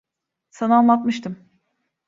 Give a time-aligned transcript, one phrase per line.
[0.49, 1.49] Sana anlatmıştım.